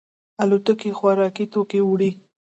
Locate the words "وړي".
1.85-2.11